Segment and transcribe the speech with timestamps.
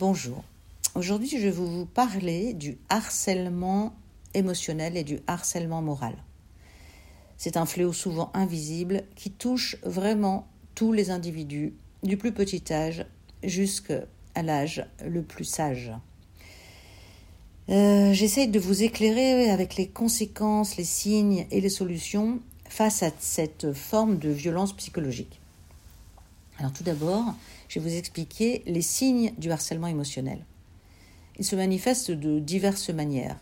[0.00, 0.42] Bonjour.
[0.94, 3.92] Aujourd'hui, je vais vous parler du harcèlement
[4.32, 6.14] émotionnel et du harcèlement moral.
[7.36, 13.04] C'est un fléau souvent invisible qui touche vraiment tous les individus, du plus petit âge
[13.42, 14.06] jusqu'à
[14.42, 15.92] l'âge le plus sage.
[17.68, 22.40] Euh, j'essaye de vous éclairer avec les conséquences, les signes et les solutions
[22.70, 25.40] face à cette forme de violence psychologique.
[26.58, 27.34] Alors tout d'abord,
[27.70, 30.44] je vais vous expliquer les signes du harcèlement émotionnel.
[31.38, 33.38] Il se manifeste de diverses manières.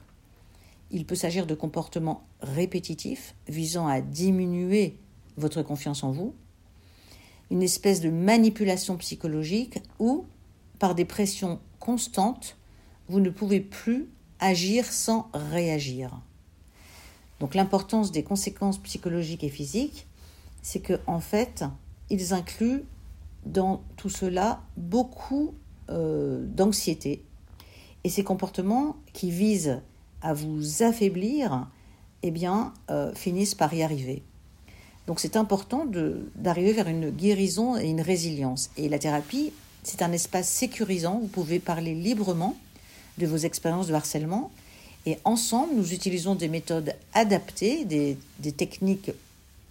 [0.91, 4.97] Il peut s'agir de comportements répétitifs visant à diminuer
[5.39, 6.35] votre confiance en vous,
[7.51, 10.27] une espèce de manipulation psychologique ou,
[10.79, 12.59] par des pressions constantes,
[13.09, 14.11] vous ne pouvez plus
[14.41, 16.21] agir sans réagir.
[17.41, 20.07] Donc l'importance des conséquences psychologiques et physiques,
[20.61, 21.65] c'est que en fait,
[22.11, 22.85] ils incluent
[23.47, 25.55] dans tout cela beaucoup
[25.91, 27.23] euh, d'anxiété.
[28.05, 29.81] Et ces comportements qui visent
[30.23, 31.69] à vous affaiblir,
[32.23, 34.23] eh bien, euh, finissent par y arriver.
[35.07, 35.87] Donc c'est important
[36.37, 38.71] d'arriver vers une guérison et une résilience.
[38.77, 39.53] Et la thérapie,
[39.83, 41.19] c'est un espace sécurisant.
[41.21, 42.57] Vous pouvez parler librement
[43.17, 44.51] de vos expériences de harcèlement.
[45.07, 48.19] Et ensemble, nous utilisons des méthodes adaptées, des,
[48.53, 49.13] techniques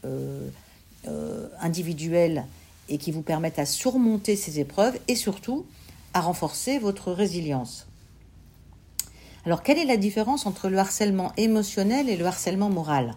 [0.06, 0.50] euh,
[1.60, 2.46] individuelles
[2.90, 5.66] et qui vous permettent à surmonter ces épreuves et surtout
[6.14, 7.88] à renforcer votre résilience.
[9.46, 13.16] Alors, quelle est la différence entre le harcèlement émotionnel et le harcèlement moral?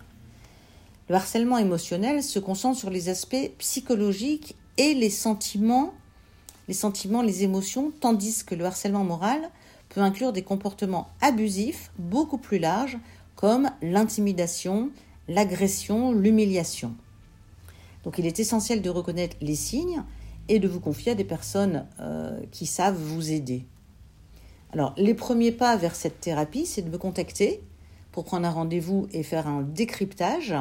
[1.08, 5.92] Le harcèlement émotionnel se concentre sur les aspects psychologiques et les sentiments,
[6.68, 9.50] les sentiments, les émotions, tandis que le harcèlement moral
[9.88, 12.98] peut inclure des comportements abusifs beaucoup plus larges
[13.34, 14.90] comme l'intimidation,
[15.26, 16.94] l'agression, l'humiliation.
[18.10, 20.02] Donc il est essentiel de reconnaître les signes
[20.48, 23.66] et de vous confier à des personnes euh, qui savent vous aider.
[24.72, 27.62] Alors les premiers pas vers cette thérapie, c'est de me contacter
[28.10, 30.56] pour prendre un rendez-vous et faire un décryptage.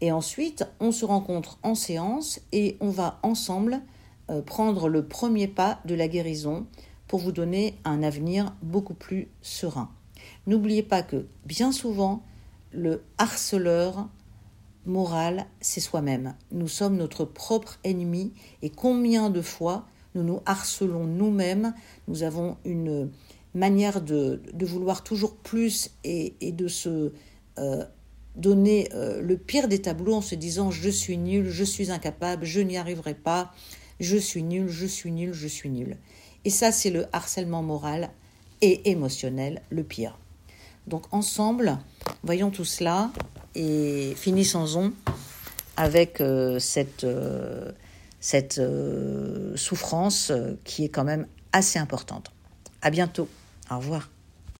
[0.00, 3.82] Et ensuite, on se rencontre en séance et on va ensemble
[4.30, 6.66] euh, prendre le premier pas de la guérison
[7.08, 9.90] pour vous donner un avenir beaucoup plus serein.
[10.46, 12.22] N'oubliez pas que bien souvent,
[12.72, 14.08] le harceleur
[14.86, 16.34] morale, c'est soi-même.
[16.52, 18.32] Nous sommes notre propre ennemi
[18.62, 21.72] et combien de fois nous nous harcelons nous-mêmes,
[22.08, 23.10] nous avons une
[23.54, 27.12] manière de, vouloir toujours plus et, de se
[27.58, 27.84] euh,
[28.36, 32.44] donner euh, le pire des tableaux en se disant je suis nul, je suis incapable,
[32.44, 33.52] je n'y arriverai pas,
[34.00, 35.96] je suis nul, je suis nul, je suis nul.
[36.44, 38.10] Et ça, c'est le harcèlement moral
[38.62, 40.18] et émotionnel, le pire.
[40.86, 41.78] Donc ensemble,
[42.22, 43.12] voyons tout cela
[43.54, 44.90] et finissons-en
[45.76, 47.72] avec euh, cette, euh,
[48.58, 50.32] euh, souffrance
[50.64, 52.32] qui est quand même assez importante.
[52.82, 53.28] À bientôt.
[53.70, 54.08] Au revoir.